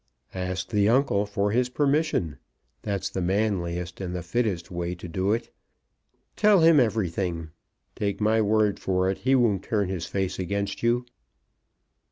[0.33, 2.39] "Ask the uncle for his permission.
[2.81, 5.53] That's the manliest and the fittest way to do it.
[6.35, 7.51] Tell him everything.
[7.95, 11.05] Take my word for it he won't turn his face against you.